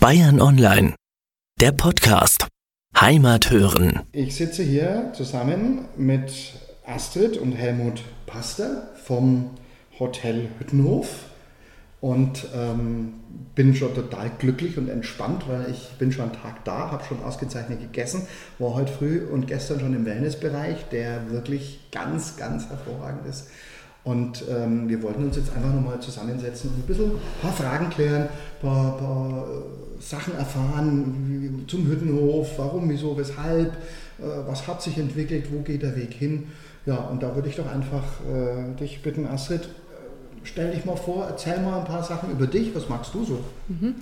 Bayern 0.00 0.40
Online, 0.40 0.94
der 1.60 1.72
Podcast. 1.72 2.48
Heimat 2.98 3.50
hören. 3.50 4.00
Ich 4.12 4.34
sitze 4.34 4.62
hier 4.62 5.12
zusammen 5.12 5.88
mit 5.98 6.54
Astrid 6.86 7.36
und 7.36 7.52
Helmut 7.52 8.02
Paster 8.24 8.88
vom 9.04 9.50
Hotel 9.98 10.48
Hüttenhof 10.58 11.26
und 12.00 12.46
ähm, 12.54 13.12
bin 13.54 13.74
schon 13.74 13.94
total 13.94 14.30
glücklich 14.38 14.78
und 14.78 14.88
entspannt, 14.88 15.44
weil 15.46 15.70
ich 15.70 15.90
bin 15.98 16.12
schon 16.12 16.30
einen 16.30 16.40
Tag 16.40 16.64
da, 16.64 16.90
habe 16.90 17.04
schon 17.04 17.22
ausgezeichnet 17.22 17.80
gegessen, 17.80 18.26
war 18.58 18.72
heute 18.72 18.94
früh 18.94 19.26
und 19.26 19.48
gestern 19.48 19.80
schon 19.80 19.94
im 19.94 20.06
Wellnessbereich, 20.06 20.88
der 20.90 21.30
wirklich 21.30 21.90
ganz, 21.92 22.38
ganz 22.38 22.70
hervorragend 22.70 23.26
ist. 23.26 23.48
Und 24.02 24.44
ähm, 24.48 24.88
wir 24.88 25.02
wollten 25.02 25.24
uns 25.24 25.36
jetzt 25.36 25.54
einfach 25.54 25.72
nochmal 25.72 26.00
zusammensetzen 26.00 26.70
und 26.70 26.78
ein 26.78 26.86
bisschen 26.86 27.10
ein 27.10 27.42
paar 27.42 27.52
Fragen 27.52 27.90
klären, 27.90 28.22
ein 28.22 28.28
paar, 28.60 28.96
paar 28.96 29.46
äh, 29.46 30.02
Sachen 30.02 30.34
erfahren 30.36 31.64
zum 31.66 31.86
Hüttenhof, 31.86 32.48
warum, 32.56 32.88
wieso, 32.88 33.16
weshalb, 33.18 33.72
äh, 34.18 34.22
was 34.46 34.66
hat 34.66 34.80
sich 34.82 34.96
entwickelt, 34.96 35.52
wo 35.52 35.60
geht 35.60 35.82
der 35.82 35.96
Weg 35.96 36.14
hin. 36.14 36.48
Ja, 36.86 36.96
und 36.96 37.22
da 37.22 37.34
würde 37.34 37.48
ich 37.48 37.56
doch 37.56 37.70
einfach 37.70 38.04
äh, 38.26 38.74
dich 38.78 39.02
bitten, 39.02 39.26
Astrid, 39.26 39.68
stell 40.44 40.70
dich 40.70 40.86
mal 40.86 40.96
vor, 40.96 41.26
erzähl 41.26 41.60
mal 41.60 41.80
ein 41.80 41.84
paar 41.84 42.02
Sachen 42.02 42.30
über 42.30 42.46
dich. 42.46 42.74
Was 42.74 42.88
magst 42.88 43.12
du 43.14 43.24
so? 43.24 43.44
Mhm. 43.68 43.96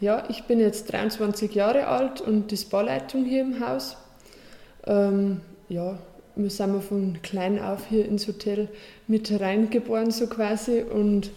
Ja, 0.00 0.24
ich 0.28 0.44
bin 0.44 0.58
jetzt 0.58 0.92
23 0.92 1.54
Jahre 1.54 1.86
alt 1.86 2.20
und 2.20 2.50
die 2.50 2.64
Bauleitung 2.68 3.24
hier 3.24 3.42
im 3.42 3.66
Haus. 3.66 3.96
Ähm, 4.84 5.40
ja, 5.68 5.98
wir 6.36 6.50
sind 6.50 6.82
von 6.82 7.18
klein 7.22 7.58
auf 7.58 7.86
hier 7.88 8.06
ins 8.06 8.28
Hotel 8.28 8.68
mit 9.06 9.40
reingeboren, 9.40 10.10
so 10.10 10.26
quasi, 10.26 10.82
und 10.82 11.30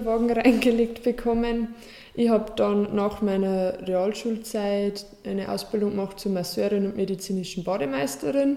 Wagen 0.00 0.30
reingelegt 0.32 1.02
bekommen. 1.02 1.74
Ich 2.14 2.30
habe 2.30 2.52
dann 2.56 2.94
nach 2.94 3.22
meiner 3.22 3.86
Realschulzeit 3.86 5.06
eine 5.24 5.50
Ausbildung 5.50 5.90
gemacht 5.90 6.18
zur 6.18 6.32
Masseurin 6.32 6.86
und 6.86 6.96
medizinischen 6.96 7.64
Bademeisterin 7.64 8.56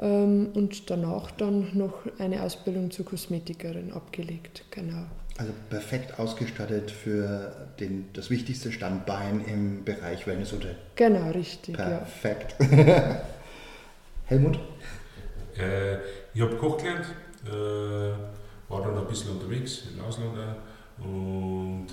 ähm, 0.00 0.50
und 0.54 0.90
danach 0.90 1.30
dann 1.30 1.70
noch 1.72 1.94
eine 2.18 2.42
Ausbildung 2.42 2.90
zur 2.90 3.06
Kosmetikerin 3.06 3.92
abgelegt. 3.92 4.64
Genau. 4.70 5.04
Also 5.38 5.52
perfekt 5.68 6.18
ausgestattet 6.18 6.90
für 6.90 7.68
den, 7.78 8.08
das 8.14 8.30
wichtigste 8.30 8.72
Standbein 8.72 9.44
im 9.46 9.84
Bereich 9.84 10.26
Wellness 10.26 10.52
Hotel. 10.52 10.76
Genau, 10.96 11.30
richtig. 11.30 11.76
Perfekt. 11.76 12.56
Ja. 12.60 13.22
Helmut? 14.26 14.58
Äh, 15.56 15.98
ich 16.34 16.40
habe 16.40 16.56
Koch 16.56 16.78
gelernt, 16.78 17.06
äh, 17.46 17.50
war 18.68 18.82
dann 18.82 18.98
ein 18.98 19.06
bisschen 19.06 19.30
unterwegs 19.30 19.84
im 19.94 20.04
Ausland 20.04 20.36
und 20.98 21.86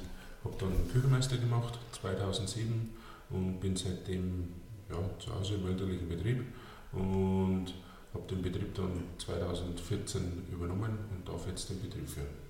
habe 0.43 0.55
dann 0.59 0.91
Küchenmeister 0.91 1.37
gemacht 1.37 1.77
2007 2.01 2.89
und 3.29 3.59
bin 3.59 3.75
seitdem 3.75 4.49
ja, 4.89 4.97
zu 5.19 5.33
Hause 5.33 5.55
im 5.55 5.67
elterlichen 5.67 6.09
Betrieb 6.09 6.43
und 6.91 7.65
habe 8.13 8.27
den 8.29 8.41
Betrieb 8.41 8.73
dann 8.73 9.03
2014 9.19 10.47
übernommen 10.51 10.97
und 11.11 11.27
darf 11.27 11.47
jetzt 11.47 11.69
den 11.69 11.81
Betrieb 11.81 12.09
führen. 12.09 12.43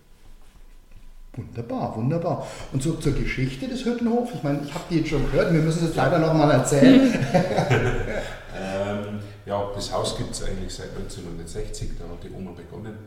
Wunderbar, 1.35 1.95
wunderbar. 1.97 2.47
Und 2.71 2.83
so 2.83 2.93
zur 2.93 3.13
Geschichte 3.13 3.67
des 3.67 3.83
Hüttenhofs. 3.83 4.33
Ich 4.35 4.43
meine, 4.43 4.61
ich 4.63 4.73
habe 4.73 4.83
die 4.89 4.97
jetzt 4.99 5.09
schon 5.09 5.29
gehört, 5.29 5.51
wir 5.51 5.61
müssen 5.61 5.79
es 5.79 5.87
jetzt 5.87 5.97
leider 5.97 6.19
noch 6.19 6.33
mal 6.33 6.51
erzählen. 6.51 7.11
ähm, 8.55 9.12
ja, 9.53 9.71
das 9.73 9.93
Haus 9.93 10.17
gibt 10.17 10.31
es 10.31 10.43
eigentlich 10.43 10.73
seit 10.73 10.89
1960, 10.95 11.91
da 11.99 12.05
hat 12.05 12.23
die 12.23 12.31
Oma 12.31 12.51
begonnen. 12.51 12.97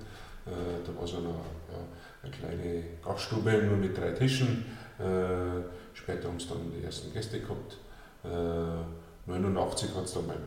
Äh, 0.46 0.50
da 0.86 0.98
war 0.98 1.06
so 1.06 1.16
eine, 1.16 1.28
ja, 1.28 1.82
eine, 2.22 2.32
kleine 2.32 2.84
Gaststube 3.04 3.62
nur 3.64 3.76
mit 3.76 3.96
drei 3.96 4.12
Tischen. 4.12 4.64
Äh, 4.98 5.62
später 5.92 6.28
haben 6.28 6.36
es 6.36 6.48
dann 6.48 6.70
die 6.72 6.84
ersten 6.84 7.12
Gäste 7.12 7.40
gehabt. 7.40 7.78
Äh, 8.24 9.28
89 9.30 9.94
hat 9.94 10.04
es 10.04 10.14
dann 10.14 10.26
mein 10.28 10.38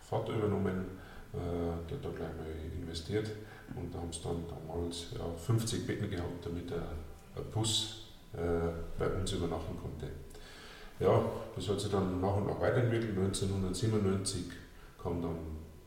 Vater 0.00 0.32
übernommen 0.32 0.98
äh, 1.34 1.38
der 1.90 1.98
hat 1.98 2.04
da 2.04 2.08
gleich 2.08 2.36
mal 2.36 2.46
investiert 2.80 3.30
und 3.76 3.94
da 3.94 3.98
haben 3.98 4.12
sie 4.12 4.22
dann 4.22 4.44
damals 4.48 5.08
ja, 5.12 5.24
50 5.36 5.86
Betten 5.86 6.08
gehabt, 6.10 6.44
damit 6.44 6.72
ein, 6.72 6.78
ein 7.36 7.50
Bus 7.52 8.06
äh, 8.32 8.38
bei 8.98 9.06
uns 9.08 9.32
übernachten 9.32 9.76
konnte. 9.78 10.08
Ja, 11.00 11.22
das 11.54 11.68
hat 11.68 11.80
sich 11.80 11.90
dann 11.90 12.20
nach 12.20 12.36
und 12.36 12.46
nach 12.46 12.60
weiterentwickelt. 12.60 13.16
1997 13.18 14.46
kam 15.08 15.22
dann 15.22 15.36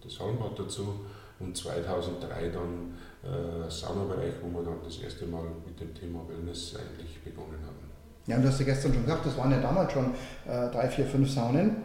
das 0.04 0.20
Hallenbad 0.20 0.58
dazu 0.58 1.06
und 1.40 1.56
2003 1.56 2.50
dann 2.50 2.94
äh, 3.24 3.70
Saunabereich, 3.70 4.34
wo 4.42 4.58
wir 4.58 4.66
dann 4.66 4.80
das 4.84 4.98
erste 4.98 5.26
Mal 5.26 5.44
mit 5.66 5.80
dem 5.80 5.94
Thema 5.94 6.22
Wellness 6.28 6.76
eigentlich 6.76 7.22
begonnen 7.24 7.60
haben. 7.66 7.76
Ja, 8.28 8.38
und 8.38 8.44
du 8.44 8.50
hast 8.50 8.60
ja 8.60 8.66
gestern 8.66 8.94
schon 8.94 9.04
gesagt, 9.04 9.26
das 9.26 9.38
waren 9.38 9.52
ja 9.52 9.60
damals 9.60 9.92
schon 9.92 10.06
äh, 10.48 10.70
drei, 10.72 10.88
vier, 10.88 11.06
fünf 11.06 11.30
Saunen. 11.30 11.78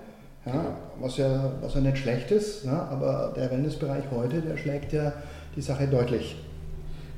Ja, 0.45 0.77
was, 1.01 1.17
ja, 1.17 1.53
was 1.61 1.75
ja 1.75 1.81
nicht 1.81 1.99
schlecht 1.99 2.31
ist, 2.31 2.65
ja, 2.65 2.85
aber 2.85 3.33
der 3.35 3.51
Wellnessbereich 3.51 4.05
heute, 4.13 4.41
der 4.41 4.57
schlägt 4.57 4.93
ja 4.93 5.13
die 5.57 5.61
Sache 5.61 5.89
deutlich. 5.89 6.37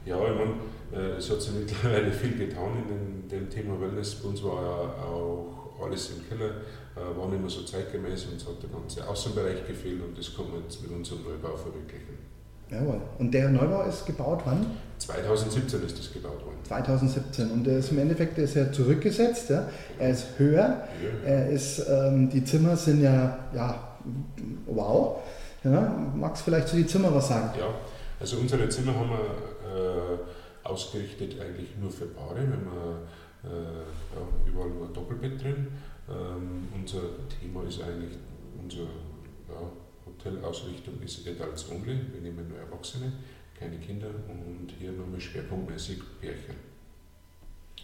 Ja, 0.06 0.16
ich 0.16 0.34
meine, 0.34 0.54
äh, 0.94 1.16
es 1.18 1.30
hat 1.30 1.42
sich 1.42 1.52
mittlerweile 1.52 2.10
viel 2.10 2.38
getan 2.38 2.70
in 2.88 3.28
dem, 3.28 3.50
Thema 3.50 3.78
Wellness. 3.78 4.14
Bei 4.14 4.30
uns 4.30 4.42
war 4.42 4.62
ja 4.62 5.04
auch 5.04 5.57
alles 5.82 6.10
im 6.10 6.28
Keller, 6.28 6.50
äh, 6.96 7.18
war 7.18 7.28
nicht 7.28 7.40
mehr 7.40 7.50
so 7.50 7.62
zeitgemäß 7.62 8.26
und 8.26 8.36
es 8.36 8.46
hat 8.46 8.62
der 8.62 8.70
ganze 8.70 9.06
Außenbereich 9.06 9.66
gefehlt 9.66 10.02
und 10.02 10.16
das 10.16 10.34
kann 10.34 10.50
man 10.50 10.62
jetzt 10.62 10.82
mit 10.82 10.90
unserem 10.90 11.22
Neubau 11.24 11.56
verwirklichen. 11.56 12.18
Jawohl. 12.70 13.00
Und 13.18 13.32
der 13.32 13.48
Neubau 13.48 13.82
ist 13.82 14.04
gebaut 14.04 14.42
wann? 14.44 14.66
2017 14.98 15.82
ist 15.84 15.98
das 15.98 16.12
gebaut 16.12 16.44
worden. 16.44 16.58
2017. 16.64 17.50
Und 17.50 17.64
der 17.64 17.78
ist 17.78 17.90
im 17.90 17.98
Endeffekt 17.98 18.36
ist 18.38 18.54
ja 18.54 18.70
zurückgesetzt. 18.70 19.48
Ja? 19.48 19.68
Er 19.98 20.10
ist 20.10 20.26
höher. 20.36 20.84
Er 21.24 21.48
ist, 21.48 21.82
ähm, 21.88 22.28
die 22.28 22.44
Zimmer 22.44 22.76
sind 22.76 23.02
ja, 23.02 23.38
ja 23.54 23.96
wow. 24.66 25.20
Ja? 25.64 25.96
Magst 26.14 26.42
du 26.42 26.50
vielleicht 26.50 26.68
zu 26.68 26.76
den 26.76 26.88
Zimmern 26.88 27.14
was 27.14 27.28
sagen? 27.28 27.50
Ja, 27.58 27.68
also 28.20 28.36
unsere 28.36 28.68
Zimmer 28.68 28.94
haben 28.94 29.10
wir 29.10 29.16
äh, 29.16 30.18
ausgerichtet 30.68 31.40
eigentlich 31.40 31.76
nur 31.80 31.90
für 31.90 32.06
Paare. 32.06 32.40
Haben 32.40 32.68
äh, 33.44 33.48
ja, 33.48 34.22
überall 34.46 34.70
nur 34.70 34.86
ein 34.86 34.92
Doppelbett 34.92 35.42
drin. 35.42 35.68
Ähm, 36.08 36.68
unser 36.74 37.00
Thema 37.28 37.64
ist 37.64 37.82
eigentlich 37.82 38.16
unser 38.60 38.82
ja, 39.48 39.70
Hotelausrichtung 40.06 41.00
ist 41.02 41.26
Adults 41.26 41.70
Only. 41.70 41.98
Wir 42.12 42.20
nehmen 42.20 42.48
nur 42.48 42.58
Erwachsene, 42.58 43.12
keine 43.58 43.78
Kinder 43.78 44.08
und 44.28 44.72
hier 44.78 44.92
nochmal 44.92 45.20
schwerpunktmäßig 45.20 45.98
Pärchen. 46.20 46.56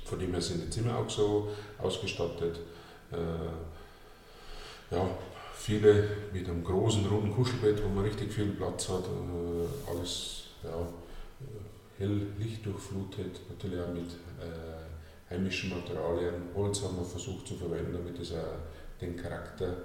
Von 0.04 0.18
dem 0.18 0.32
her 0.32 0.40
sind 0.40 0.64
die 0.64 0.70
Zimmer 0.70 0.98
auch 0.98 1.08
so 1.08 1.48
ausgestattet. 1.78 2.60
Äh, 3.12 3.16
ja, 4.94 5.08
viele 5.54 6.08
mit 6.32 6.48
einem 6.48 6.64
großen 6.64 7.06
runden 7.06 7.32
Kuschelbett, 7.32 7.82
wo 7.82 7.88
man 7.88 8.04
richtig 8.04 8.32
viel 8.32 8.50
Platz 8.52 8.88
hat. 8.88 9.04
Äh, 9.04 9.90
alles 9.90 10.44
ja, 10.62 10.86
hell 11.98 12.26
lichtdurchflutet, 12.38 13.40
natürlich 13.48 13.80
auch 13.80 13.92
mit 13.92 14.10
äh, 14.40 15.32
heimischen 15.32 15.70
Materialien. 15.70 16.34
Holz 16.54 16.82
haben 16.82 16.96
wir 16.96 17.04
versucht 17.04 17.46
zu 17.46 17.54
verwenden, 17.54 17.92
damit 17.92 18.18
es 18.18 18.32
auch 18.32 18.58
den 19.00 19.16
Charakter 19.16 19.76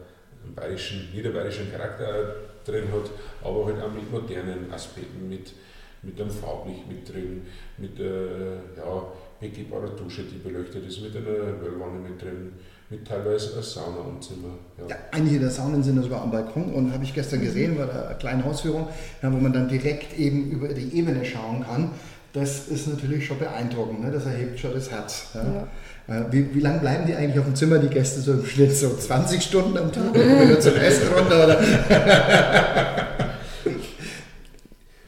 einen 0.44 0.56
bayerischen, 0.56 1.10
niederbayerischen 1.14 1.72
Charakter 1.72 2.36
drin 2.66 2.86
hat, 2.92 3.12
aber 3.44 3.66
halt 3.66 3.82
auch 3.82 3.92
mit 3.92 4.10
modernen 4.12 4.72
Aspekten, 4.72 5.28
mit, 5.28 5.54
mit 6.02 6.20
einem 6.20 6.30
Farblicht 6.30 6.88
mit 6.88 7.12
drin, 7.12 7.46
mit 7.78 8.00
äh, 8.00 8.56
ja, 8.78 9.12
begehbarer 9.40 9.90
Dusche, 9.90 10.24
die 10.24 10.38
beleuchtet 10.38 10.86
ist, 10.86 11.02
mit 11.02 11.16
einer 11.16 11.62
Wellwanne 11.62 12.00
mit 12.00 12.22
drin, 12.22 12.54
mit 12.90 13.08
teilweise 13.08 13.54
einer 13.54 13.64
Sauna 13.64 13.98
im 14.10 14.22
Zimmer. 14.22 14.50
Ja. 14.80 14.88
ja. 14.90 14.96
einige 15.12 15.40
der 15.40 15.52
Saunen 15.52 15.84
sind 15.84 16.02
sogar 16.02 16.22
am 16.22 16.32
Balkon 16.32 16.74
und 16.74 16.92
habe 16.92 17.04
ich 17.04 17.14
gestern 17.14 17.42
gesehen 17.42 17.78
bei 17.78 17.86
der 17.86 18.16
kleinen 18.20 18.44
Hausführung, 18.44 18.88
ja, 19.22 19.32
wo 19.32 19.38
man 19.38 19.54
dann 19.54 19.70
direkt 19.70 20.18
eben 20.18 20.50
über 20.50 20.70
die 20.70 20.96
Ebene 20.98 21.24
schauen 21.24 21.64
kann. 21.64 21.92
Das 22.34 22.68
ist 22.68 22.88
natürlich 22.88 23.26
schon 23.26 23.40
beeindruckend, 23.40 24.02
ne? 24.02 24.12
das 24.12 24.26
erhebt 24.26 24.60
schon 24.60 24.74
das 24.74 24.92
Herz. 24.92 25.30
Ja. 25.34 25.68
Ja. 26.08 26.22
Äh, 26.22 26.32
wie, 26.32 26.56
wie 26.56 26.60
lange 26.60 26.80
bleiben 26.80 27.06
die 27.06 27.16
eigentlich 27.16 27.40
auf 27.40 27.46
dem 27.46 27.56
Zimmer, 27.56 27.80
die 27.80 27.88
Gäste, 27.88 28.22
so 28.22 28.34
im 28.34 28.46
Schnitt? 28.46 28.76
So 28.76 28.96
20 28.96 29.42
Stunden 29.42 29.78
am 29.78 29.92
Tag? 29.92 30.12
Oder 30.12 30.46
nur 30.46 30.60
zum 30.60 30.76
Essen 30.78 31.08
runter? 31.14 31.44
Oder? 31.44 31.62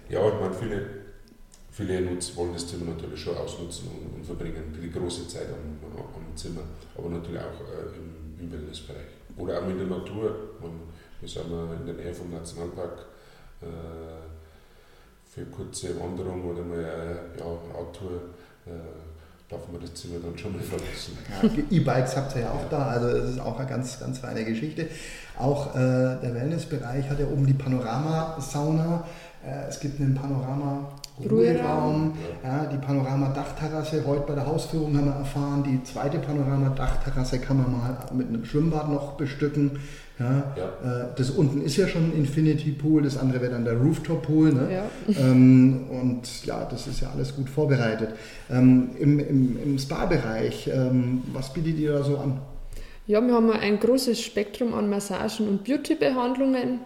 ja, 0.10 0.28
ich 0.28 0.40
meine, 0.40 0.54
viele, 0.60 0.86
viele 1.72 2.02
nutz, 2.02 2.36
wollen 2.36 2.54
das 2.54 2.68
Zimmer 2.68 2.86
natürlich 2.86 3.20
schon 3.20 3.38
ausnutzen 3.38 3.88
und, 3.88 4.16
und 4.20 4.26
verbringen 4.26 4.76
die 4.82 4.92
große 4.92 5.28
Zeit 5.28 5.48
am, 5.50 5.78
am 5.96 6.21
Zimmer, 6.36 6.62
aber 6.98 7.10
natürlich 7.10 7.40
auch 7.40 7.60
äh, 7.62 7.98
im, 7.98 8.46
im 8.46 8.52
Wellnessbereich. 8.52 9.08
Oder 9.38 9.60
auch 9.60 9.70
in 9.70 9.78
der 9.78 9.88
Natur. 9.88 10.36
Wir 11.20 11.30
sind 11.30 11.46
in 11.46 11.86
der 11.86 11.96
Nähe 11.96 12.14
vom 12.14 12.32
Nationalpark 12.32 13.06
äh, 13.62 13.66
für 15.30 15.46
kurze 15.46 16.00
Wanderung 16.00 16.44
oder 16.44 16.64
mal 16.64 16.80
eine 16.80 17.20
ja, 17.38 17.46
Radtour. 17.46 18.22
Äh, 18.66 18.72
darf 19.52 19.68
man 19.72 19.82
das 19.82 19.94
Zimmer 19.94 20.16
dann 20.24 20.38
schon 20.38 20.54
mal 20.54 20.62
verlassen. 20.62 21.18
Ja, 21.30 21.78
E-Bikes 21.78 22.16
habt 22.16 22.36
ihr 22.36 22.44
ja 22.44 22.52
auch 22.52 22.70
da, 22.70 22.88
also 22.88 23.12
das 23.12 23.32
ist 23.32 23.40
auch 23.40 23.60
eine 23.60 23.70
ganz, 23.70 24.00
ganz 24.00 24.20
feine 24.20 24.46
Geschichte. 24.46 24.88
Auch 25.38 25.76
äh, 25.76 25.80
der 25.80 26.34
Wellnessbereich 26.34 27.10
hat 27.10 27.20
ja 27.20 27.28
oben 27.28 27.46
die 27.46 27.54
Panoramasauna. 27.54 29.06
Äh, 29.46 29.68
es 29.68 29.80
gibt 29.80 30.00
einen 30.00 30.16
Panorama 30.16 30.92
Ruheraum, 31.30 32.14
ja, 32.44 32.66
die 32.66 32.78
Panorama-Dachterrasse. 32.78 34.04
Heute 34.06 34.24
bei 34.28 34.36
der 34.36 34.46
Hausführung 34.46 34.98
haben 34.98 35.06
wir 35.06 35.14
erfahren, 35.14 35.64
die 35.64 35.84
zweite 35.84 36.20
Panorama-Dachterrasse 36.20 37.40
kann 37.40 37.58
man 37.58 37.72
mal 37.72 37.98
mit 38.14 38.30
einem 38.30 38.46
Schwimmbad 38.46 38.90
noch 38.90 39.14
bestücken. 39.14 39.80
Ja, 40.20 40.54
ja. 40.56 41.04
Äh, 41.04 41.08
das 41.16 41.32
unten 41.32 41.62
ist 41.62 41.78
ja 41.78 41.88
schon 41.88 42.12
ein 42.12 42.14
Infinity 42.14 42.72
Pool, 42.72 43.02
das 43.02 43.18
andere 43.18 43.42
wäre 43.42 43.52
dann 43.52 43.66
der 43.66 43.74
Rooftop 43.74 44.24
Pool. 44.24 44.54
Ne? 44.54 44.70
Ja. 44.72 45.20
Ähm, 45.20 45.86
und 45.90 46.46
ja, 46.46 46.66
das 46.66 46.88
ist 46.88 47.02
ja 47.02 47.10
alles 47.12 47.36
gut 47.36 47.50
vorbereitet. 47.50 48.10
Ähm, 48.50 48.92
Im 49.00 49.20
im, 49.20 49.58
im 49.64 49.80
Spa-Bereich, 49.80 50.70
ähm, 50.74 51.24
was 51.34 51.54
bietet 51.54 51.78
ihr 51.80 51.94
da 51.94 52.04
so 52.04 52.18
an? 52.18 52.40
Ja, 53.08 53.20
wir 53.20 53.34
haben 53.34 53.50
ein 53.50 53.80
großes 53.80 54.22
Spektrum 54.22 54.74
an 54.76 54.90
Massagen 54.90 55.48
und 55.48 55.64
Beauty-Behandlungen 55.64 56.80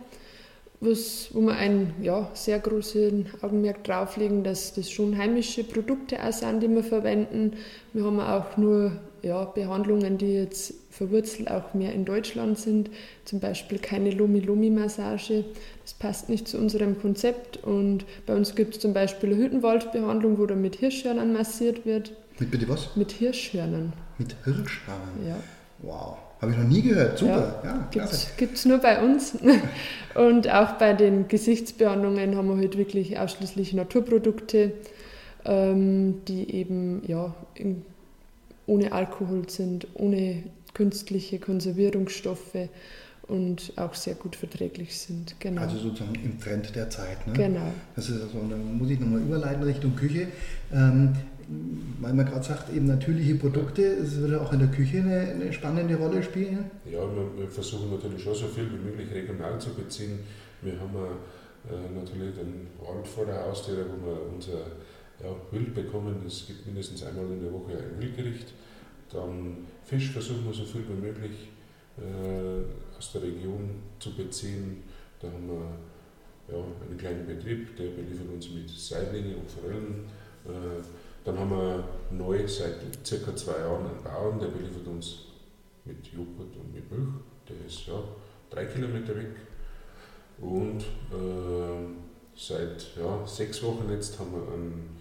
was, 0.81 1.29
wo 1.33 1.41
wir 1.41 1.55
ein 1.55 1.93
ja, 2.01 2.29
sehr 2.33 2.59
großen 2.59 3.27
Augenmerk 3.41 3.83
drauflegen, 3.83 4.43
dass 4.43 4.73
das 4.73 4.91
schon 4.91 5.17
heimische 5.17 5.63
Produkte 5.63 6.23
auch 6.23 6.33
sind, 6.33 6.61
die 6.61 6.69
wir 6.69 6.83
verwenden. 6.83 7.53
Wir 7.93 8.03
haben 8.03 8.19
auch 8.19 8.57
nur 8.57 8.91
ja, 9.21 9.45
Behandlungen, 9.45 10.17
die 10.17 10.33
jetzt 10.33 10.73
verwurzelt 10.91 11.49
auch 11.49 11.73
mehr 11.73 11.93
in 11.93 12.05
Deutschland 12.05 12.59
sind. 12.59 12.91
Zum 13.25 13.39
Beispiel 13.39 13.79
keine 13.79 14.11
Lomi-Lomi-Massage. 14.11 15.45
Das 15.81 15.93
passt 15.95 16.29
nicht 16.29 16.47
zu 16.47 16.57
unserem 16.57 16.99
Konzept. 17.01 17.57
Und 17.63 18.05
bei 18.25 18.35
uns 18.35 18.55
gibt 18.55 18.75
es 18.75 18.81
zum 18.81 18.93
Beispiel 18.93 19.33
eine 19.33 19.43
Hüttenwaldbehandlung, 19.43 20.37
wo 20.37 20.45
dann 20.45 20.61
mit 20.61 20.75
Hirschhörnern 20.75 21.33
massiert 21.33 21.85
wird. 21.85 22.13
Mit 22.39 22.51
bitte 22.51 22.69
was? 22.69 22.95
Mit 22.95 23.11
Hirschhörnern. 23.13 23.93
Mit 24.17 24.35
Hirschhörnern? 24.43 25.27
Ja. 25.27 25.37
Wow. 25.79 26.17
Habe 26.41 26.51
ich 26.51 26.57
noch 26.57 26.67
nie 26.67 26.81
gehört. 26.81 27.17
Super. 27.17 27.61
Ja, 27.63 27.87
ja 27.93 28.09
Gibt 28.37 28.57
es 28.57 28.65
nur 28.65 28.77
bei 28.79 29.01
uns. 29.01 29.37
Und 30.15 30.49
auch 30.49 30.73
bei 30.73 30.93
den 30.93 31.27
Gesichtsbehandlungen 31.27 32.35
haben 32.35 32.47
wir 32.47 32.55
heute 32.55 32.77
halt 32.77 32.77
wirklich 32.77 33.19
ausschließlich 33.19 33.73
Naturprodukte, 33.73 34.73
ähm, 35.43 36.23
die 36.27 36.53
eben 36.53 37.03
ja, 37.07 37.33
in, 37.53 37.83
ohne 38.65 38.91
Alkohol 38.91 39.49
sind, 39.49 39.87
ohne 39.93 40.43
künstliche 40.73 41.39
Konservierungsstoffe 41.39 42.69
und 43.27 43.73
auch 43.75 43.93
sehr 43.93 44.15
gut 44.15 44.35
verträglich 44.35 44.97
sind. 44.97 45.35
Genau. 45.39 45.61
Also 45.61 45.77
sozusagen 45.77 46.15
im 46.15 46.39
Trend 46.39 46.75
der 46.75 46.89
Zeit. 46.89 47.25
Ne? 47.27 47.33
Genau. 47.33 47.71
Das 47.95 48.09
ist 48.09 48.21
also, 48.21 48.39
dann 48.49 48.77
muss 48.77 48.89
ich 48.89 48.99
nochmal 48.99 49.21
überleiten 49.21 49.63
Richtung 49.63 49.95
Küche. 49.95 50.27
Ähm, 50.71 51.13
weil 51.99 52.13
man 52.13 52.25
gerade 52.25 52.43
sagt, 52.43 52.73
eben 52.73 52.87
natürliche 52.87 53.35
Produkte, 53.35 53.83
es 53.83 54.17
würde 54.17 54.41
auch 54.41 54.51
in 54.53 54.59
der 54.59 54.69
Küche 54.69 54.97
eine, 54.97 55.19
eine, 55.19 55.53
spannende 55.53 55.95
Rolle 55.95 56.23
spielen. 56.23 56.71
Ja, 56.85 57.01
wir, 57.01 57.37
wir, 57.37 57.47
versuchen 57.47 57.91
natürlich 57.91 58.23
schon 58.23 58.35
so 58.35 58.47
viel 58.47 58.67
wie 58.71 58.83
möglich 58.83 59.11
regional 59.13 59.59
zu 59.59 59.73
beziehen. 59.73 60.19
Wir 60.61 60.79
haben 60.79 60.95
äh, 61.69 61.93
natürlich 61.93 62.35
den 62.35 62.67
Wald 62.79 63.07
vor 63.07 63.25
der 63.25 63.45
Haustür, 63.45 63.85
wo 63.85 64.07
wir 64.07 64.33
unser 64.33 64.59
ja, 65.23 65.29
Wild 65.51 65.73
bekommen. 65.73 66.23
Es 66.25 66.47
gibt 66.47 66.65
mindestens 66.65 67.03
einmal 67.03 67.25
in 67.25 67.41
der 67.41 67.53
Woche 67.53 67.73
ein 67.73 68.01
Wildgericht. 68.01 68.53
Dann 69.11 69.57
Fisch 69.83 70.11
versuchen 70.11 70.45
wir 70.45 70.53
so 70.53 70.63
viel 70.63 70.83
wie 70.87 71.05
möglich 71.05 71.49
äh, 71.97 72.97
aus 72.97 73.11
der 73.13 73.23
Region 73.23 73.69
zu 73.99 74.15
beziehen. 74.15 74.83
Da 75.21 75.27
haben 75.27 75.47
wir 75.47 76.55
ja, 76.55 76.63
einen 76.87 76.97
kleinen 76.97 77.25
Betrieb, 77.25 77.75
der 77.77 77.85
beliefert 77.89 78.27
uns 78.33 78.49
mit 78.49 78.69
Seitlingen 78.69 79.35
und 79.35 79.49
Forellen. 79.49 80.05
Äh, 80.45 80.81
dann 81.25 81.39
haben 81.39 81.49
wir 81.49 81.83
neu 82.11 82.47
seit 82.47 82.75
circa 83.03 83.35
zwei 83.35 83.59
Jahren 83.59 83.87
einen 83.87 84.03
Bauern, 84.03 84.39
der 84.39 84.47
beliefert 84.47 84.85
uns 84.87 85.25
mit 85.83 86.05
Joghurt 86.07 86.55
und 86.55 86.73
mit 86.73 86.89
Milch. 86.89 87.09
Der 87.49 87.65
ist 87.65 87.87
ja 87.87 88.01
drei 88.49 88.65
Kilometer 88.65 89.15
weg. 89.15 89.35
Und 90.39 90.81
äh, 90.81 91.87
seit 92.35 92.95
ja, 92.95 93.25
sechs 93.25 93.63
Wochen 93.63 93.89
jetzt 93.89 94.19
haben 94.19 94.33
wir 94.33 94.53
einen 94.53 94.97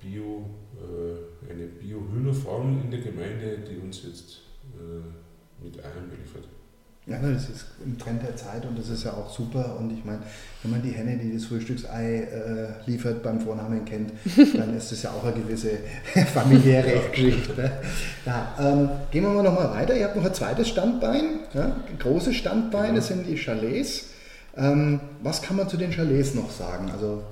Bio, 0.00 0.48
äh, 0.76 1.50
eine 1.50 1.66
Bio-Hühnerfarm 1.66 2.80
in 2.82 2.90
der 2.90 3.00
Gemeinde, 3.00 3.58
die 3.58 3.76
uns 3.78 4.02
jetzt 4.04 4.40
äh, 4.74 5.62
mit 5.62 5.78
Eiern 5.78 6.08
beliefert. 6.08 6.48
Ja, 7.06 7.18
das 7.18 7.50
ist 7.50 7.66
im 7.84 7.98
Trend 7.98 8.22
der 8.22 8.34
Zeit 8.34 8.64
und 8.64 8.78
das 8.78 8.88
ist 8.88 9.04
ja 9.04 9.12
auch 9.12 9.30
super. 9.30 9.76
Und 9.78 9.92
ich 9.92 10.02
meine, 10.06 10.20
wenn 10.62 10.70
man 10.70 10.82
die 10.82 10.90
Henne, 10.90 11.18
die 11.18 11.34
das 11.34 11.44
Frühstücksei 11.44 12.20
äh, 12.22 12.90
liefert, 12.90 13.22
beim 13.22 13.40
Vornamen 13.40 13.84
kennt, 13.84 14.12
dann 14.56 14.74
ist 14.74 14.90
das 14.90 15.02
ja 15.02 15.10
auch 15.10 15.22
eine 15.22 15.34
gewisse 15.34 15.80
familiäre 16.32 17.10
Geschichte. 17.10 17.72
Ja, 18.24 18.54
ähm, 18.58 18.88
gehen 19.10 19.22
wir 19.22 19.30
mal 19.30 19.42
nochmal 19.42 19.70
weiter. 19.70 19.94
Ihr 19.94 20.04
habt 20.04 20.16
noch 20.16 20.24
ein 20.24 20.32
zweites 20.32 20.68
Standbein, 20.68 21.40
ja, 21.52 21.76
ein 21.86 21.98
großes 21.98 22.34
Standbein, 22.34 22.86
genau. 22.86 22.96
das 22.96 23.08
sind 23.08 23.26
die 23.26 23.36
Chalets. 23.36 24.06
Ähm, 24.56 25.00
was 25.22 25.42
kann 25.42 25.56
man 25.58 25.68
zu 25.68 25.76
den 25.76 25.90
Chalets 25.90 26.34
noch 26.34 26.50
sagen? 26.50 26.90
Also, 26.90 27.22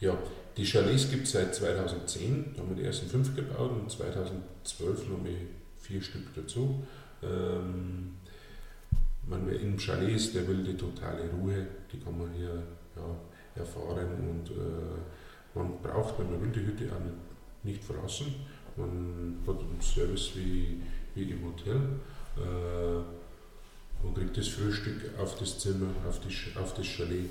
ja, 0.00 0.12
die 0.58 0.64
Chalets 0.64 1.10
gibt 1.10 1.26
es 1.26 1.32
seit 1.32 1.54
2010, 1.54 2.52
da 2.54 2.60
haben 2.60 2.68
wir 2.68 2.76
die 2.76 2.84
ersten 2.84 3.08
fünf 3.08 3.34
gebaut 3.34 3.70
und 3.70 3.90
2012 3.90 5.08
noch 5.08 5.18
vier 5.80 6.02
Stück 6.02 6.34
dazu. 6.34 6.82
Ähm, 7.22 8.16
man, 9.26 9.48
Im 9.48 9.78
Chalet 9.78 10.16
ist 10.16 10.34
der 10.34 10.46
will 10.48 10.62
die 10.62 10.76
totale 10.76 11.30
Ruhe, 11.30 11.66
die 11.92 11.98
kann 11.98 12.18
man 12.18 12.32
hier 12.32 12.62
ja, 12.96 13.60
erfahren 13.60 14.08
und 14.28 14.50
äh, 14.50 15.54
man 15.54 15.80
braucht, 15.82 16.18
wenn 16.18 16.30
man 16.30 16.42
will, 16.42 16.50
die 16.50 16.66
Hütte 16.66 16.92
auch 16.94 17.00
nicht 17.62 17.84
verlassen. 17.84 18.34
Man 18.76 19.38
hat 19.46 19.60
einen 19.60 19.80
Service 19.80 20.32
wie, 20.34 20.80
wie 21.14 21.30
im 21.30 21.44
Hotel. 21.44 21.76
Äh, 22.36 23.02
man 24.02 24.14
kriegt 24.14 24.36
das 24.36 24.48
Frühstück 24.48 25.10
auf 25.18 25.38
das 25.38 25.58
Zimmer, 25.58 25.88
auf, 26.08 26.20
die, 26.20 26.58
auf 26.58 26.74
das 26.74 26.86
Chalet. 26.86 27.28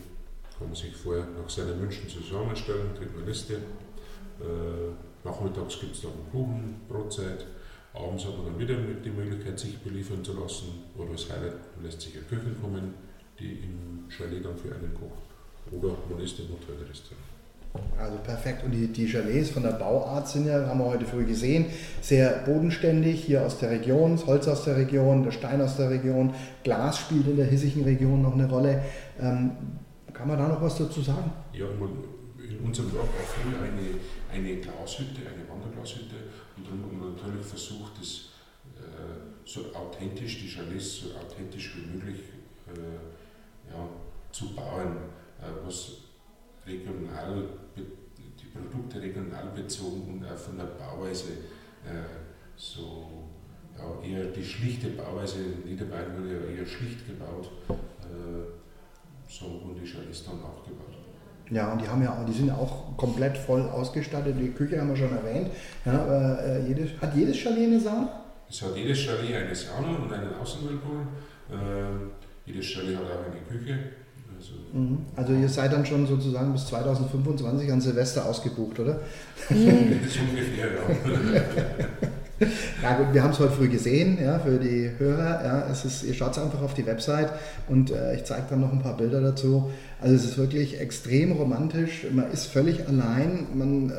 Kann 0.58 0.68
man 0.68 0.76
sich 0.76 0.96
vorher 0.96 1.26
nach 1.42 1.50
seinen 1.50 1.82
Wünschen 1.82 2.08
zusammenstellen, 2.08 2.94
kriegt 2.98 3.16
eine 3.16 3.26
Liste. 3.26 3.56
Äh, 3.56 4.92
nachmittags 5.24 5.80
gibt 5.80 5.96
es 5.96 6.02
dann 6.02 6.12
Kuchen, 6.32 6.82
Brotzeit. 6.88 7.46
Abends 7.94 8.26
hat 8.26 8.38
man 8.38 8.46
dann 8.48 8.60
wieder 8.60 8.76
die 8.76 9.10
Möglichkeit, 9.10 9.60
sich 9.60 9.78
beliefern 9.80 10.24
zu 10.24 10.40
lassen. 10.40 10.84
Oder 10.98 11.12
als 11.12 11.30
Highlight 11.30 11.56
lässt 11.84 12.02
sich 12.02 12.16
eine 12.16 12.24
Köchin 12.26 12.56
kommen, 12.62 12.94
die 13.40 13.52
im 13.64 14.10
Chalet 14.10 14.46
dann 14.46 14.58
für 14.58 14.74
einen 14.74 14.94
kocht. 14.94 15.30
Oder 15.72 15.96
man 16.10 16.20
isst 16.24 16.40
im 16.40 16.50
Hotel 16.50 16.76
oder 16.76 16.90
Restaurant. 16.90 17.32
Also 17.98 18.18
perfekt. 18.18 18.64
Und 18.64 18.72
die, 18.72 18.88
die 18.88 19.08
Chalets 19.08 19.50
von 19.52 19.64
der 19.64 19.72
Bauart 19.72 20.28
sind 20.28 20.48
ja, 20.48 20.66
haben 20.68 20.80
wir 20.80 20.86
heute 20.86 21.06
früh 21.06 21.26
gesehen, 21.26 21.66
sehr 22.02 22.44
bodenständig, 22.46 23.24
hier 23.24 23.46
aus 23.46 23.60
der 23.60 23.72
Region, 23.72 24.14
das 24.14 24.26
Holz 24.26 24.48
aus 24.48 24.66
der 24.66 24.78
Region, 24.78 25.24
der 25.24 25.32
Stein 25.32 25.62
aus 25.62 25.78
der 25.78 25.90
Region, 25.90 26.34
Glas 26.64 26.98
spielt 26.98 27.28
in 27.28 27.38
der 27.38 27.46
hiesigen 27.46 27.84
Region 27.84 28.22
noch 28.22 28.34
eine 28.34 28.50
Rolle. 28.50 28.84
Ähm, 29.20 29.52
kann 30.14 30.28
man 30.28 30.38
da 30.38 30.48
noch 30.48 30.62
was 30.62 30.78
dazu 30.78 31.02
sagen? 31.02 31.32
Ja, 31.54 31.66
in 32.52 32.66
unserem 32.66 32.92
Dorf 32.92 33.08
war 33.08 33.26
früher 33.26 33.62
eine, 33.62 34.00
eine 34.32 34.62
Glashütte, 34.62 35.22
eine 35.22 35.48
Wanderglashütte 35.48 36.16
und 36.58 36.68
dann 36.68 36.82
haben 36.84 37.00
wir 37.00 37.10
natürlich 37.12 37.46
versucht, 37.46 37.94
das 38.00 38.32
äh, 38.78 39.46
so 39.46 39.74
authentisch, 39.74 40.40
die 40.42 40.48
Chalets 40.48 41.02
so 41.02 41.16
authentisch 41.16 41.76
wie 41.76 41.98
möglich 41.98 42.20
äh, 42.68 43.72
ja, 43.72 43.88
zu 44.32 44.54
bauen, 44.54 44.98
äh, 45.40 45.66
was 45.66 45.92
regional, 46.66 47.44
die 47.76 48.46
Produkte 48.46 49.02
regional 49.02 49.52
bezogen 49.56 50.02
und 50.14 50.26
auch 50.26 50.38
von 50.38 50.58
der 50.58 50.66
Bauweise 50.66 51.32
äh, 51.86 52.04
so 52.56 53.28
ja, 53.78 54.02
eher 54.04 54.26
die 54.26 54.44
schlichte 54.44 54.90
Bauweise, 54.90 55.40
Niederbayern 55.66 56.18
wurde 56.18 56.34
ja 56.34 56.58
eher 56.58 56.66
schlicht 56.66 57.08
gebaut, 57.08 57.50
äh, 57.70 58.46
so 59.28 59.46
wurden 59.46 59.80
die 59.82 59.90
Chalets 59.90 60.26
dann 60.26 60.42
auch 60.44 60.64
gebaut. 60.66 61.11
Ja, 61.52 61.74
und 61.74 61.82
die 61.82 61.88
haben 61.88 62.02
ja 62.02 62.14
auch, 62.14 62.26
die 62.26 62.32
sind 62.32 62.50
auch 62.50 62.96
komplett 62.96 63.38
voll 63.38 63.62
ausgestattet. 63.62 64.36
Die 64.40 64.52
Küche 64.52 64.80
haben 64.80 64.90
wir 64.90 64.96
schon 64.96 65.12
erwähnt. 65.12 65.50
Ja, 65.86 66.38
äh, 66.40 66.66
jedes, 66.66 66.92
hat 67.02 67.14
jedes 67.14 67.38
Chalet 67.38 67.68
eine 67.68 67.80
Sauna? 67.80 68.22
Es 68.50 68.62
hat 68.62 68.76
jedes 68.76 68.98
Chalet 69.00 69.36
eine 69.36 69.54
Sauna 69.54 69.98
und 70.02 70.14
einen 70.14 70.34
Außenwellpool. 70.42 71.02
Äh, 71.52 72.50
jedes 72.50 72.66
Chalet 72.66 72.96
hat 72.96 73.04
auch 73.04 73.26
eine 73.26 73.42
Küche. 73.60 73.78
Also, 74.38 74.54
mhm. 74.74 75.06
also, 75.16 75.34
ihr 75.34 75.50
seid 75.50 75.74
dann 75.74 75.86
schon 75.86 76.08
sozusagen 76.08 76.54
bis 76.54 76.66
2025 76.68 77.72
an 77.72 77.82
Silvester 77.82 78.26
ausgebucht, 78.26 78.80
oder? 78.80 79.02
Mhm. 79.50 80.00
so 80.08 80.22
ungefähr, 80.22 80.68
ja. 80.68 82.08
Ja 82.82 82.98
gut, 82.98 83.14
wir 83.14 83.24
haben 83.24 83.32
es 83.32 83.40
heute 83.40 83.52
früh 83.52 83.70
gesehen, 83.70 84.18
ja, 84.22 84.40
für 84.40 84.58
die 84.58 84.90
Hörer. 84.98 85.46
Ja, 85.46 85.68
es 85.72 85.86
ist, 85.86 86.04
ihr 86.04 86.14
schaut 86.14 86.38
einfach 86.40 86.62
auf 86.62 86.74
die 86.74 86.86
Website 86.86 87.30
und 87.68 87.92
äh, 87.92 88.16
ich 88.16 88.24
zeige 88.24 88.44
dann 88.50 88.62
noch 88.62 88.72
ein 88.72 88.82
paar 88.82 88.98
Bilder 88.98 89.22
dazu. 89.22 89.70
Also 90.02 90.16
es 90.16 90.26
ist 90.26 90.38
wirklich 90.38 90.80
extrem 90.80 91.34
romantisch. 91.34 92.08
Man 92.12 92.32
ist 92.32 92.48
völlig 92.48 92.88
allein. 92.88 93.46
Man 93.54 93.92
äh, 93.92 93.94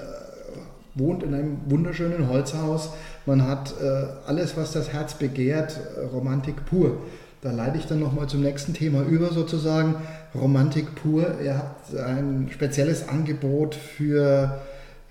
wohnt 0.94 1.22
in 1.22 1.34
einem 1.34 1.58
wunderschönen 1.66 2.28
Holzhaus. 2.28 2.90
Man 3.26 3.46
hat 3.46 3.74
äh, 3.80 4.06
alles, 4.26 4.56
was 4.56 4.72
das 4.72 4.92
Herz 4.92 5.14
begehrt, 5.14 5.78
Romantik 6.12 6.66
pur. 6.66 6.98
Da 7.42 7.52
leite 7.52 7.78
ich 7.78 7.86
dann 7.86 8.00
nochmal 8.00 8.28
zum 8.28 8.42
nächsten 8.42 8.74
Thema 8.74 9.02
über, 9.02 9.32
sozusagen. 9.32 9.94
Romantik 10.34 10.94
pur. 10.96 11.26
Ihr 11.42 11.58
habt 11.58 11.96
ein 11.96 12.48
spezielles 12.52 13.08
Angebot 13.08 13.74
für 13.74 14.58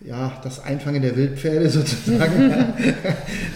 ja, 0.04 0.40
das 0.44 0.64
Einfangen 0.64 1.02
der 1.02 1.16
Wildpferde 1.16 1.70
sozusagen 1.70 2.54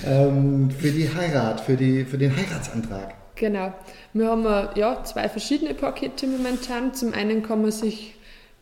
ähm, 0.06 0.70
für 0.72 0.92
die 0.92 1.10
Heirat, 1.14 1.62
für, 1.62 1.76
die, 1.76 2.06
für 2.06 2.18
den 2.18 2.36
Heiratsantrag. 2.36 3.16
Genau. 3.36 3.74
Wir 4.14 4.28
haben 4.30 4.46
ja, 4.76 5.04
zwei 5.04 5.28
verschiedene 5.28 5.74
Pakete 5.74 6.26
momentan. 6.26 6.94
Zum 6.94 7.14
einen 7.14 7.44
kann 7.44 7.62
man 7.62 7.72
sich 7.72 8.16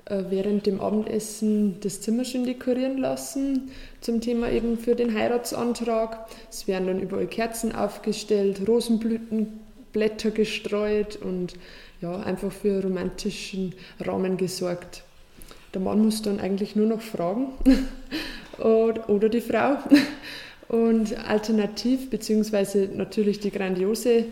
äh, 0.05 0.23
während 0.29 0.65
dem 0.65 0.81
Abendessen 0.81 1.79
das 1.79 2.01
Zimmer 2.01 2.25
schön 2.25 2.43
dekorieren 2.43 2.97
lassen 2.97 3.71
zum 4.01 4.19
Thema 4.19 4.49
eben 4.49 4.77
für 4.77 4.95
den 4.95 5.13
Heiratsantrag. 5.13 6.27
Es 6.49 6.67
werden 6.67 6.87
dann 6.87 6.99
überall 6.99 7.27
Kerzen 7.27 7.73
aufgestellt, 7.73 8.67
Rosenblütenblätter 8.67 10.31
gestreut 10.31 11.15
und 11.15 11.53
ja, 12.01 12.17
einfach 12.19 12.51
für 12.51 12.83
romantischen 12.83 13.75
Rahmen 14.01 14.35
gesorgt. 14.35 15.03
Der 15.73 15.81
Mann 15.81 16.03
muss 16.03 16.21
dann 16.21 16.39
eigentlich 16.39 16.75
nur 16.75 16.87
noch 16.87 17.01
fragen 17.01 17.47
oder 18.59 19.29
die 19.29 19.41
Frau. 19.41 19.77
Und 20.69 21.17
alternativ, 21.27 22.09
beziehungsweise 22.09 22.89
natürlich 22.95 23.39
die 23.39 23.51
grandiose 23.51 24.25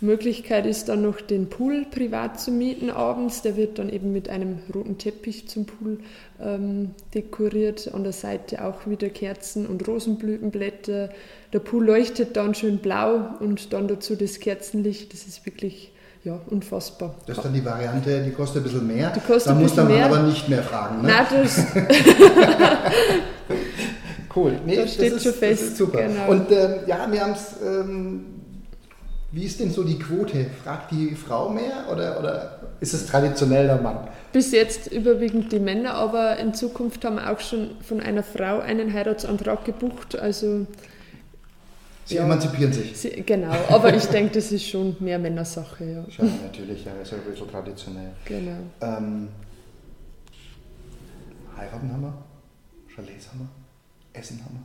Möglichkeit 0.00 0.64
ist 0.64 0.88
dann 0.88 1.02
noch 1.02 1.20
den 1.20 1.48
Pool 1.48 1.84
privat 1.90 2.38
zu 2.38 2.52
mieten 2.52 2.88
abends. 2.88 3.42
Der 3.42 3.56
wird 3.56 3.80
dann 3.80 3.88
eben 3.88 4.12
mit 4.12 4.28
einem 4.28 4.60
roten 4.72 4.96
Teppich 4.98 5.48
zum 5.48 5.66
Pool 5.66 5.98
ähm, 6.40 6.90
dekoriert. 7.14 7.92
An 7.92 8.04
der 8.04 8.12
Seite 8.12 8.64
auch 8.64 8.86
wieder 8.86 9.08
Kerzen 9.08 9.66
und 9.66 9.88
Rosenblütenblätter. 9.88 11.10
Der 11.52 11.58
Pool 11.58 11.86
leuchtet 11.86 12.36
dann 12.36 12.54
schön 12.54 12.78
blau 12.78 13.34
und 13.40 13.72
dann 13.72 13.88
dazu 13.88 14.14
das 14.14 14.38
Kerzenlicht. 14.38 15.12
Das 15.12 15.26
ist 15.26 15.44
wirklich 15.46 15.90
ja, 16.24 16.38
unfassbar. 16.50 17.14
Das 17.26 17.36
ist 17.38 17.44
dann 17.44 17.52
die 17.52 17.64
Variante, 17.64 18.22
die 18.22 18.30
kostet 18.32 18.62
ein 18.62 18.64
bisschen 18.64 18.86
mehr. 18.86 19.10
Die 19.10 19.20
kostet 19.20 19.50
da 19.52 19.54
muss 19.54 19.74
man 19.76 19.86
mehr. 19.88 20.06
aber 20.06 20.20
nicht 20.22 20.48
mehr 20.48 20.62
fragen. 20.62 21.02
Ne? 21.02 21.08
Nein, 21.08 21.26
das, 21.30 21.58
Cool. 24.34 24.58
Nee, 24.64 24.76
Das 24.76 24.94
steht 24.94 25.12
ist, 25.14 25.22
schon 25.22 25.32
fest, 25.32 25.62
Das 25.62 25.68
ist 25.68 25.76
super. 25.78 26.02
genau. 26.02 26.28
Und 26.28 26.50
ähm, 26.52 26.74
ja, 26.86 27.06
wir 27.10 27.20
haben 27.20 27.32
es. 27.32 27.54
Ähm, 27.64 28.24
wie 29.30 29.44
ist 29.44 29.60
denn 29.60 29.70
so 29.70 29.84
die 29.84 29.98
Quote? 29.98 30.46
Fragt 30.64 30.90
die 30.90 31.14
Frau 31.14 31.50
mehr 31.50 31.84
oder, 31.92 32.18
oder 32.18 32.60
ist 32.80 32.94
es 32.94 33.06
traditionell 33.06 33.66
der 33.66 33.76
Mann? 33.80 34.08
bis 34.30 34.52
jetzt 34.52 34.92
überwiegend 34.92 35.52
die 35.52 35.58
Männer, 35.58 35.94
aber 35.94 36.36
in 36.36 36.52
Zukunft 36.52 37.02
haben 37.04 37.16
wir 37.16 37.30
auch 37.32 37.40
schon 37.40 37.70
von 37.80 38.00
einer 38.00 38.22
Frau 38.22 38.58
einen 38.60 38.92
Heiratsantrag 38.92 39.64
gebucht. 39.64 40.18
Also 40.18 40.66
Sie 42.08 42.14
Ja. 42.14 42.24
emanzipieren 42.24 42.72
sich. 42.72 42.96
sie, 42.96 43.10
genau, 43.26 43.52
aber 43.68 43.94
ich 43.94 44.06
denke, 44.06 44.32
das 44.36 44.50
ist 44.50 44.66
schon 44.66 44.96
mehr 44.98 45.18
Männersache, 45.18 45.84
ja. 45.84 46.04
Ja, 46.24 46.30
natürlich, 46.42 46.82
ja, 46.82 46.92
ist 47.02 47.12
ja 47.12 47.18
so 47.36 47.44
traditionell. 47.44 48.12
Genau. 48.24 48.56
Ähm, 48.80 49.28
heiraten 51.54 51.92
haben 51.92 52.00
wir, 52.02 52.14
Chalets 52.94 53.28
haben 53.28 53.40
wir, 53.40 54.18
Essen 54.18 54.42
haben 54.42 54.64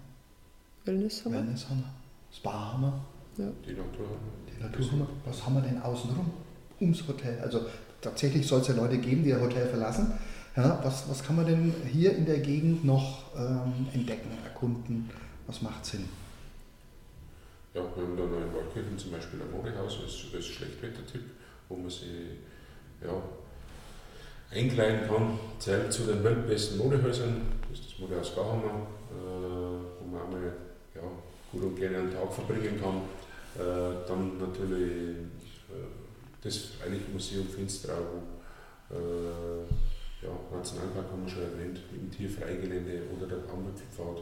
Wellness 0.85 1.19
wir, 1.19 1.25
haben 1.25 1.33
wir. 1.33 1.39
Wellness 1.43 1.69
haben 1.69 1.79
wir, 1.79 2.35
Spa 2.37 2.51
haben 2.73 2.81
wir, 2.83 3.51
Die 3.67 3.71
Natur. 3.73 4.05
die 4.47 4.63
Natur 4.63 4.91
haben 4.91 4.99
wir. 4.99 5.07
Was 5.25 5.45
haben 5.45 5.55
wir 5.55 5.61
denn 5.63 5.81
außenrum? 5.81 6.31
Ums 6.79 7.05
Hotel. 7.07 7.39
Also 7.41 7.61
tatsächlich 8.01 8.47
soll 8.47 8.61
es 8.61 8.69
ja 8.69 8.75
Leute 8.75 8.97
geben, 8.99 9.23
die 9.23 9.31
das 9.31 9.41
Hotel 9.41 9.67
verlassen. 9.67 10.13
Ja, 10.55 10.79
was, 10.83 11.09
was 11.09 11.21
kann 11.23 11.35
man 11.35 11.45
denn 11.45 11.73
hier 11.91 12.15
in 12.15 12.25
der 12.25 12.39
Gegend 12.39 12.85
noch 12.85 13.23
ähm, 13.37 13.87
entdecken, 13.93 14.29
erkunden? 14.45 15.09
Was 15.47 15.61
macht 15.61 15.85
Sinn? 15.85 16.05
Ja, 17.73 17.81
wir 17.95 18.03
haben 18.03 18.15
da 18.15 18.23
in 18.23 18.53
Waldkirchen 18.53 18.97
zum 18.99 19.11
Beispiel 19.11 19.41
ein 19.41 19.51
Modehaus 19.51 19.99
als, 20.03 20.31
als 20.35 20.45
Schlechtwettertipp, 20.45 21.23
wo 21.67 21.75
man 21.75 21.89
sich 21.89 22.37
ja, 23.01 23.23
einkleiden 24.51 25.07
kann. 25.07 25.39
Zählt 25.57 25.91
zu 25.91 26.03
den 26.03 26.23
weltbesten 26.23 26.77
Modehäusern. 26.77 27.41
Das 27.67 27.79
ist 27.79 27.93
das 27.93 27.99
Modehaus 27.99 28.35
Gauhammer, 28.35 28.87
äh, 29.09 29.15
wo 29.99 30.05
man 30.05 30.21
einmal 30.21 30.53
ja, 30.93 31.01
gut 31.51 31.63
und 31.63 31.75
gerne 31.75 31.97
einen 31.97 32.13
Tag 32.13 32.31
verbringen 32.31 32.79
kann. 32.79 33.01
Äh, 33.55 34.07
dann 34.07 34.37
natürlich 34.37 35.17
äh, 35.69 35.89
das 36.43 36.57
Freiliche 36.57 37.09
Museum 37.11 37.47
Finsterau, 37.47 38.21
wo 38.89 38.95
äh, 38.95 39.63
ja, 40.21 40.29
Nationalpark 40.55 41.11
haben 41.11 41.25
wir 41.25 41.31
schon 41.31 41.41
erwähnt, 41.41 41.79
im 41.91 42.11
Tierfreigelände 42.11 43.01
oder 43.17 43.25
der 43.25 43.37
Baumwipfelpfad. 43.37 44.17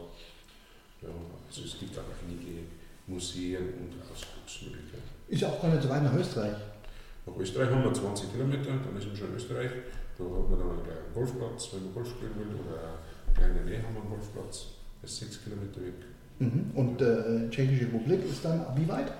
Ja, 1.02 1.08
also 1.48 1.62
es 1.64 1.78
gibt 1.78 1.98
auch 1.98 2.02
einige 2.24 2.64
Museen 3.06 3.62
und 3.62 3.92
Ausflugsmöglichkeiten. 4.10 5.10
Ist 5.28 5.44
auch 5.44 5.60
gar 5.60 5.70
nicht 5.70 5.82
so 5.82 5.88
weit 5.88 6.02
nach 6.04 6.14
Österreich. 6.14 6.56
Nach 7.26 7.36
Österreich 7.36 7.70
haben 7.70 7.84
wir 7.84 7.92
20 7.92 8.32
Kilometer, 8.32 8.70
dann 8.70 8.96
ist 8.96 9.06
man 9.06 9.16
schon 9.16 9.28
in 9.28 9.36
Österreich. 9.36 9.70
Da 10.18 10.24
hat 10.24 10.50
man 10.50 10.58
dann 10.58 10.70
einen 10.70 10.82
kleinen 10.82 11.14
Golfplatz, 11.14 11.68
wenn 11.72 11.84
man 11.84 11.94
Golf 11.94 12.08
spielen 12.08 12.34
will, 12.36 12.54
oder 12.60 12.98
eine 13.26 13.34
kleine 13.34 13.64
Nähe 13.64 13.82
haben 13.82 13.94
wir 13.94 14.02
einen 14.02 14.10
Golfplatz, 14.10 14.66
der 15.00 15.08
ist 15.08 15.18
6 15.18 15.44
Kilometer 15.44 15.80
weg. 15.80 15.94
Mhm. 16.38 16.70
Und 16.74 17.00
äh, 17.00 17.48
Tschechische 17.50 17.86
Republik 17.86 18.24
ist 18.28 18.44
dann 18.44 18.66
wie 18.76 18.88
weit? 18.88 19.12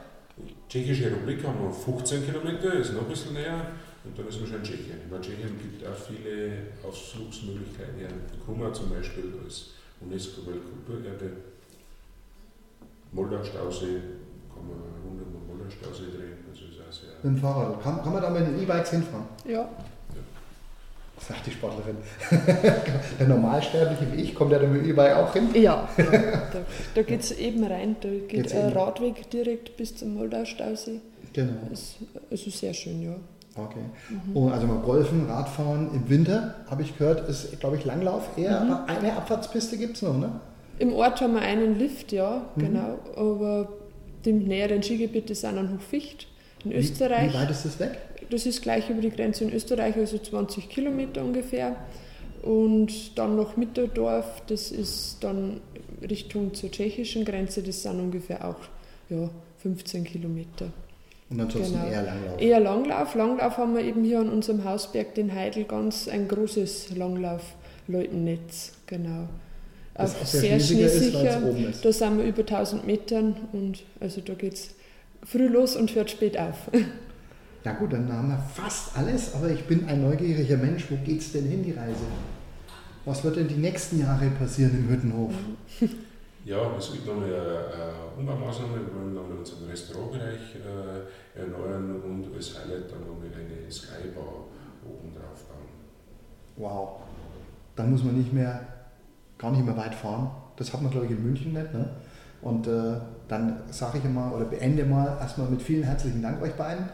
Tschechische 0.68 1.06
Republik 1.06 1.44
haben 1.44 1.62
wir 1.62 1.70
15 1.70 2.26
Kilometer, 2.26 2.74
ist 2.74 2.92
noch 2.92 3.02
ein 3.02 3.08
bisschen 3.08 3.34
näher. 3.34 3.66
Und 4.04 4.18
dann 4.18 4.26
ist 4.26 4.40
man 4.40 4.48
schon 4.48 4.58
in 4.58 4.64
Tschechien. 4.64 4.98
In 5.08 5.22
Tschechien 5.22 5.58
gibt 5.58 5.82
es 5.82 5.88
auch 5.88 5.94
viele 5.94 6.74
Ausflugsmöglichkeiten. 6.82 8.00
Ja, 8.00 8.08
Krumma 8.44 8.72
zum 8.72 8.90
Beispiel 8.90 9.32
als 9.44 9.70
UNESCO-Weltkulturerbe. 10.00 11.30
Moldau-Stausee, 13.12 14.00
kann 14.52 14.66
man 14.69 14.76
eine 14.83 15.00
Runde 15.07 15.25
um 15.25 15.33
den 15.33 15.47
Moldau-Stausee 15.49 16.11
drehen. 16.16 16.38
Also 16.50 16.64
ist 16.64 16.81
auch 16.81 16.92
sehr 16.92 17.11
Mit 17.23 17.25
dem 17.25 17.37
Fahrrad. 17.38 17.83
Kann, 17.83 18.02
kann 18.02 18.12
man 18.12 18.23
da 18.23 18.31
mit 18.31 18.47
den 18.47 18.62
E-Bikes 18.62 18.90
hinfahren? 18.90 19.26
Ja, 19.47 19.69
Sagt 21.28 21.47
die 21.47 21.52
Sportlerin. 21.52 21.97
der 23.21 23.28
Normalsterbliche 23.28 24.12
wie 24.12 24.23
ich 24.23 24.35
kommt 24.35 24.50
ja 24.50 24.59
da 24.59 24.66
mit 24.66 24.83
dem 24.83 24.90
E-Bike 24.90 25.14
auch 25.16 25.33
hin. 25.33 25.49
ja. 25.54 25.88
Da, 25.97 26.59
da 26.97 27.02
geht 27.02 27.21
es 27.21 27.31
eben 27.33 27.62
rein. 27.64 27.95
Da 28.00 28.09
geht 28.09 28.28
Geht's 28.28 28.52
ein 28.52 28.69
eben. 28.71 28.76
Radweg 28.76 29.31
direkt 29.31 29.76
bis 29.76 29.95
zum 29.97 30.14
Moldau-Stausee. 30.14 31.00
Genau. 31.33 31.52
Ist, 31.73 31.97
also 32.31 32.50
sehr 32.50 32.75
schön, 32.75 33.02
ja. 33.02 33.14
Okay. 33.54 33.85
Mhm. 34.09 34.37
Und 34.37 34.52
also 34.52 34.66
mal 34.66 34.78
Golfen, 34.78 35.26
Radfahren 35.31 35.95
im 35.95 36.09
Winter, 36.09 36.57
habe 36.69 36.83
ich 36.83 36.99
gehört, 36.99 37.28
ist, 37.28 37.59
glaube 37.61 37.76
ich, 37.76 37.85
Langlauf 37.85 38.37
eher. 38.37 38.61
Mhm. 38.64 38.73
Aber 38.73 38.88
eine 38.88 39.16
Abfahrtspiste 39.16 39.76
gibt 39.76 39.97
es 39.97 40.02
noch, 40.02 40.16
ne? 40.19 40.40
Im 40.82 40.92
Ort 40.94 41.20
haben 41.20 41.34
wir 41.34 41.42
einen 41.42 41.78
Lift, 41.78 42.10
ja, 42.10 42.44
Mhm. 42.56 42.60
genau. 42.60 42.98
Aber 43.14 43.68
die 44.24 44.32
näheren 44.32 44.82
Skigebiete 44.82 45.32
sind 45.36 45.56
an 45.56 45.72
Hochficht 45.74 46.26
in 46.64 46.72
Österreich. 46.72 47.32
Wie, 47.32 47.36
weit 47.38 47.50
ist 47.52 47.64
das 47.64 47.78
weg? 47.78 47.98
Das 48.30 48.46
ist 48.46 48.62
gleich 48.62 48.90
über 48.90 49.00
die 49.00 49.10
Grenze 49.10 49.44
in 49.44 49.52
Österreich, 49.52 49.94
also 49.96 50.18
20 50.18 50.68
Kilometer 50.68 51.22
ungefähr. 51.24 51.76
Und 52.42 53.16
dann 53.16 53.36
noch 53.36 53.56
Mitterdorf, 53.56 54.42
das 54.48 54.72
ist 54.72 55.18
dann 55.20 55.60
Richtung 56.02 56.52
zur 56.52 56.72
tschechischen 56.72 57.24
Grenze, 57.24 57.62
das 57.62 57.82
sind 57.84 58.00
ungefähr 58.00 58.44
auch 58.44 58.56
ja, 59.08 59.30
15 59.58 60.02
Kilometer. 60.02 60.66
Und 61.30 61.40
ansonsten 61.40 61.74
Genau. 61.74 61.86
eher 61.92 62.02
Langlauf. 62.02 62.40
Eher 62.40 62.60
Langlauf. 62.60 63.14
Langlauf 63.14 63.56
haben 63.56 63.74
wir 63.76 63.84
eben 63.84 64.02
hier 64.02 64.18
an 64.18 64.28
unserem 64.30 64.64
Hausberg, 64.64 65.14
den 65.14 65.32
Heidel, 65.32 65.62
ganz 65.64 66.08
ein 66.08 66.26
großes 66.26 66.96
Langlauf-Leutennetz. 66.96 68.72
Genau. 68.86 69.28
Auch 69.94 70.06
sehr 70.25 70.58
schneesicher. 70.58 71.38
es 71.38 71.42
oben 71.42 71.68
ist. 71.68 71.84
Da 71.84 71.92
sind 71.92 72.18
wir 72.18 72.25
über 72.25 72.40
1000 72.40 72.87
Metern 72.87 73.37
und 73.52 73.82
also 74.00 74.20
da 74.20 74.34
geht 74.34 74.54
es 74.54 74.75
früh 75.25 75.46
los 75.46 75.76
und 75.76 75.94
hört 75.94 76.11
spät 76.11 76.38
auf. 76.38 76.70
Ja 77.64 77.75
gut, 77.75 77.92
dann 77.92 78.12
haben 78.12 78.28
wir 78.28 78.38
fast 78.38 78.96
alles, 78.96 79.34
aber 79.34 79.49
ich 79.50 79.64
bin 79.64 79.87
ein 79.87 80.02
neugieriger 80.02 80.56
Mensch. 80.56 80.90
Wo 80.90 80.96
geht's 81.04 81.30
denn 81.30 81.44
hin, 81.44 81.62
die 81.62 81.70
Reise? 81.70 81.94
Was 83.04 83.22
wird 83.22 83.37
denn 83.37 83.46
die 83.46 83.54
nächsten 83.54 84.00
Jahre 84.00 84.30
passieren 84.30 84.72
im 84.78 84.88
Hüttenhof? 84.88 85.32
Ja, 86.44 86.76
es 86.76 86.90
gibt 86.90 87.06
nochmal 87.06 87.26
eine, 87.26 87.37
eine 87.37 87.92
Umbaumaßnahme. 88.18 88.75
Wir 88.75 88.94
wollen 88.96 89.14
nochmal 89.14 89.38
unseren 89.38 89.68
Restaurantbereich 89.68 90.56
äh, 90.56 91.38
erneuern 91.38 92.02
und 92.02 92.34
als 92.34 92.58
Highlight 92.58 92.90
dann 92.90 93.00
nochmal 93.06 93.28
eine 93.28 93.70
Skybar 93.70 94.46
oben 94.84 95.14
drauf 95.14 95.44
bauen. 95.46 95.68
Wow. 96.56 97.02
Dann 97.76 97.92
muss 97.92 98.02
man 98.02 98.18
nicht 98.18 98.32
mehr, 98.32 98.66
gar 99.42 99.50
nicht 99.50 99.66
mehr 99.66 99.76
weit 99.76 99.94
fahren. 99.94 100.30
Das 100.56 100.72
hat 100.72 100.80
man, 100.80 100.90
glaube 100.90 101.06
ich, 101.06 101.12
in 101.12 101.22
München 101.22 101.52
nicht. 101.52 101.75
Ne? 101.75 101.90
Und 102.40 102.66
äh, 102.66 102.94
dann 103.28 103.56
sage 103.70 103.99
ich 103.99 104.04
immer 104.04 104.32
oder 104.34 104.44
beende 104.44 104.84
mal 104.84 105.18
erstmal 105.20 105.49
mit 105.49 105.61
vielen 105.61 105.82
herzlichen 105.82 106.22
Dank 106.22 106.40
euch 106.40 106.54
beiden. 106.54 106.87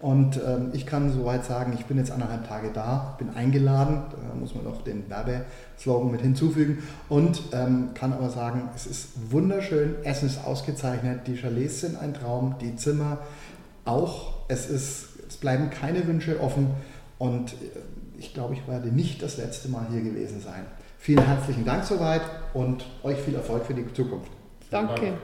Und 0.00 0.36
ähm, 0.44 0.70
ich 0.72 0.84
kann 0.84 1.12
soweit 1.12 1.44
sagen, 1.44 1.74
ich 1.78 1.86
bin 1.86 1.96
jetzt 1.96 2.10
anderthalb 2.10 2.48
Tage 2.48 2.70
da, 2.74 3.14
bin 3.18 3.30
eingeladen, 3.30 4.02
da 4.10 4.34
muss 4.34 4.52
man 4.52 4.64
noch 4.64 4.82
den 4.82 5.08
Werbeslogan 5.08 6.10
mit 6.10 6.20
hinzufügen 6.22 6.82
und 7.08 7.40
ähm, 7.52 7.90
kann 7.94 8.12
aber 8.12 8.28
sagen, 8.28 8.68
es 8.74 8.86
ist 8.86 9.10
wunderschön, 9.30 9.94
Essen 10.02 10.26
ist 10.26 10.44
ausgezeichnet, 10.44 11.28
die 11.28 11.36
Chalets 11.36 11.82
sind 11.82 11.96
ein 11.96 12.14
Traum, 12.14 12.56
die 12.60 12.74
Zimmer 12.74 13.18
auch, 13.84 14.34
es, 14.48 14.68
ist, 14.68 15.06
es 15.28 15.36
bleiben 15.36 15.70
keine 15.70 16.04
Wünsche 16.08 16.40
offen 16.40 16.70
und 17.18 17.52
äh, 17.52 17.56
ich 18.18 18.34
glaube, 18.34 18.54
ich 18.54 18.66
werde 18.66 18.88
nicht 18.88 19.22
das 19.22 19.36
letzte 19.36 19.68
Mal 19.68 19.86
hier 19.88 20.02
gewesen 20.02 20.40
sein. 20.40 20.66
Vielen 21.02 21.26
herzlichen 21.26 21.64
Dank 21.64 21.82
soweit 21.82 22.22
und 22.54 22.86
euch 23.02 23.18
viel 23.18 23.34
Erfolg 23.34 23.66
für 23.66 23.74
die 23.74 23.92
Zukunft. 23.92 24.30
Danke. 24.70 24.94
Dank. 24.94 25.18